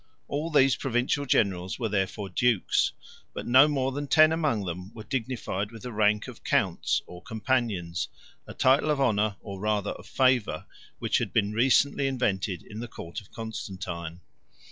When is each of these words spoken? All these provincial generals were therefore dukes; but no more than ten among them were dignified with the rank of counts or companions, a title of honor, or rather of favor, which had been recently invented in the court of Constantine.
All 0.27 0.49
these 0.49 0.75
provincial 0.75 1.27
generals 1.27 1.77
were 1.77 1.87
therefore 1.87 2.27
dukes; 2.27 2.91
but 3.35 3.45
no 3.45 3.67
more 3.67 3.91
than 3.91 4.07
ten 4.07 4.31
among 4.31 4.65
them 4.65 4.91
were 4.95 5.03
dignified 5.03 5.71
with 5.71 5.83
the 5.83 5.91
rank 5.93 6.27
of 6.27 6.43
counts 6.43 7.03
or 7.05 7.21
companions, 7.21 8.07
a 8.47 8.55
title 8.55 8.89
of 8.89 8.99
honor, 8.99 9.35
or 9.41 9.59
rather 9.59 9.91
of 9.91 10.07
favor, 10.07 10.65
which 10.97 11.19
had 11.19 11.31
been 11.31 11.51
recently 11.53 12.07
invented 12.07 12.63
in 12.63 12.79
the 12.79 12.87
court 12.87 13.21
of 13.21 13.29
Constantine. 13.31 14.21